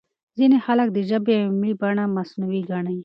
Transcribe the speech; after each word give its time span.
ځينې 0.37 0.57
خلک 0.65 0.87
د 0.91 0.97
ژبې 1.09 1.33
علمي 1.41 1.71
بڼه 1.81 2.03
مصنوعي 2.17 2.61
ګڼي. 2.71 2.97